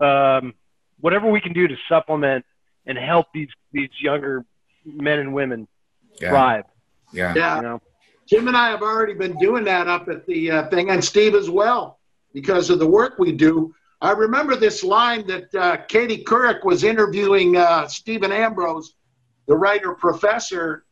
[0.00, 0.54] um,
[1.00, 2.44] whatever we can do to supplement
[2.86, 4.44] and help these these younger
[4.84, 5.66] men and women
[6.20, 6.30] Yeah.
[6.30, 6.64] thrive.
[7.12, 7.34] Yeah.
[7.36, 7.56] Yeah.
[7.56, 7.82] You know,
[8.26, 11.34] Jim and I have already been doing that up at the uh, thing, and Steve
[11.34, 11.98] as well,
[12.32, 13.74] because of the work we do.
[14.00, 18.94] I remember this line that uh, Katie Couric was interviewing uh, Stephen Ambrose,
[19.46, 20.84] the writer professor,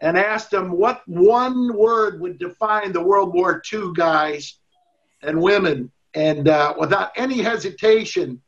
[0.00, 4.58] and asked him what one word would define the World War II guys
[5.22, 5.90] and women.
[6.14, 8.40] And uh, without any hesitation,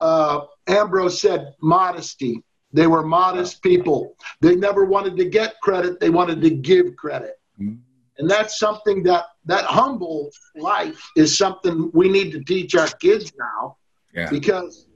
[0.00, 2.42] uh, Ambrose said modesty.
[2.72, 4.16] They were modest people.
[4.40, 7.38] They never wanted to get credit, they wanted to give credit.
[7.60, 7.78] Mhm.
[8.18, 13.32] And that's something that that humble life is something we need to teach our kids
[13.38, 13.76] now
[14.14, 14.30] Yeah.
[14.30, 14.86] because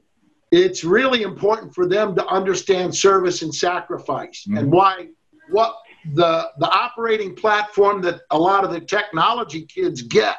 [0.51, 4.57] it's really important for them to understand service and sacrifice Mhm.
[4.59, 5.09] and why
[5.51, 5.75] what
[6.15, 10.37] the the operating platform that a lot of the technology kids get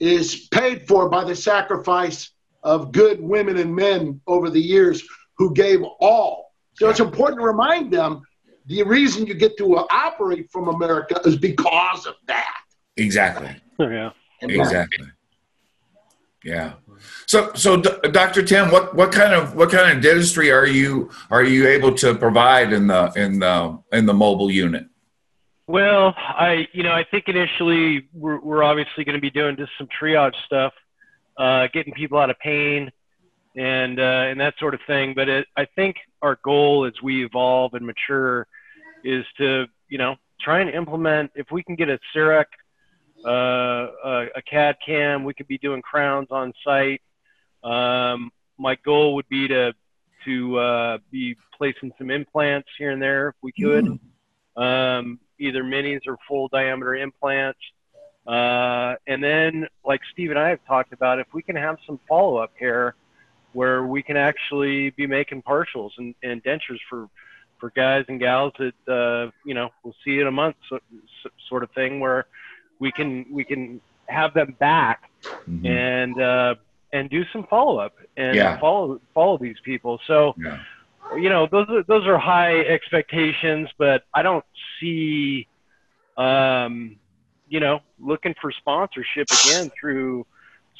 [0.00, 2.30] is paid for by the sacrifice
[2.62, 5.02] of good women and men over the years
[5.38, 6.52] who gave all.
[6.74, 8.22] So it's important to remind them
[8.66, 12.56] the reason you get to uh, operate from America is because of that.
[12.96, 13.54] Exactly.
[13.78, 14.10] yeah.
[14.42, 15.06] Exactly.
[16.44, 16.74] Yeah.
[17.26, 18.42] So, so D- Dr.
[18.42, 22.14] Tim, what, what kind of what kind of dentistry are you are you able to
[22.14, 24.86] provide in the in the in the mobile unit?
[25.68, 29.72] Well, I you know I think initially we're we're obviously going to be doing just
[29.76, 30.72] some triage stuff,
[31.36, 32.92] uh, getting people out of pain,
[33.56, 35.14] and uh, and that sort of thing.
[35.14, 38.46] But it, I think our goal as we evolve and mature
[39.02, 42.44] is to you know try and implement if we can get a CEREC,
[43.26, 43.30] uh,
[44.04, 47.02] a, a CAD CAM, we could be doing crowns on site.
[47.64, 49.72] Um, my goal would be to
[50.26, 53.98] to uh, be placing some implants here and there if we could
[54.56, 57.58] um, either minis or full diameter implants.
[58.26, 62.00] Uh, and then, like Steve and I have talked about, if we can have some
[62.08, 62.94] follow up care
[63.52, 67.08] where we can actually be making partials and, and dentures for,
[67.58, 70.78] for guys and gals that, uh, you know, we'll see in a month so,
[71.22, 72.26] so- sort of thing where
[72.80, 75.10] we can, we can have them back
[75.48, 75.66] Mhm.
[75.66, 76.54] and, uh,
[76.92, 78.58] and do some follow up and Yeah.
[78.58, 80.00] follow, follow these people.
[80.06, 80.58] So, Yeah.
[81.16, 84.44] You know those are those are high expectations but i don't
[84.80, 85.48] see
[86.16, 86.98] um
[87.48, 90.24] you know looking for sponsorship again through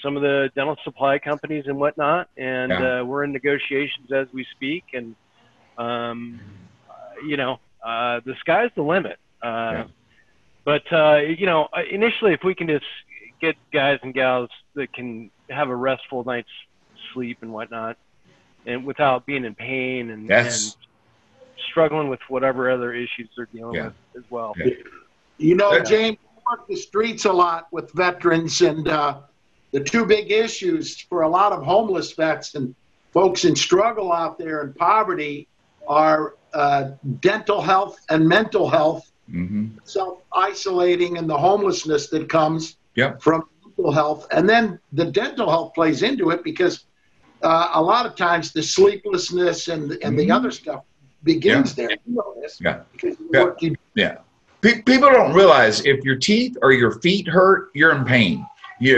[0.03, 2.81] some of the dental supply companies and whatnot and Yeah.
[2.81, 5.17] uh, we're in negotiations as we speak and
[5.79, 6.43] um
[6.89, 9.87] uh, you know uh the sky's the limit uh Yeah.
[10.65, 12.85] but uh you know initially if we can just
[13.41, 16.49] get guys and gals that can have a restful night's
[17.13, 17.97] sleep and whatnot
[18.67, 20.77] and without being in pain and, Yes.
[20.77, 20.87] and
[21.71, 23.85] struggling with whatever other issues they're dealing Yeah.
[24.15, 24.55] with as well.
[24.59, 24.73] Yeah.
[25.39, 25.83] You know, Yeah.
[25.85, 29.19] James, I work the streets a lot with veterans, and uh,
[29.73, 32.75] the two big issues for a lot of homeless vets and
[33.13, 35.49] folks in struggle out there in poverty
[35.89, 39.73] are uh, dental health and mental health, Mhm.
[39.85, 43.21] self isolating, and the homelessness that comes Yep.
[43.21, 44.27] from mental health.
[44.31, 46.87] And then the dental health plays into it because
[47.47, 50.35] uh, a lot of times the sleeplessness and, and the Mhm.
[50.37, 50.83] other stuff
[51.23, 51.91] begins there.
[51.91, 52.81] You know this Yeah.
[52.93, 53.71] because Yeah.
[53.95, 54.17] Yeah.
[54.63, 58.45] Pe- people don't realize if your teeth or your feet hurt, you're in pain.
[58.81, 58.95] You